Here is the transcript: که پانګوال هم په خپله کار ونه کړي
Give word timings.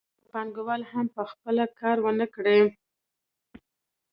که 0.19 0.25
پانګوال 0.31 0.81
هم 0.91 1.05
په 1.15 1.21
خپله 1.31 1.65
کار 1.79 1.97
ونه 2.05 2.27
کړي 2.35 2.59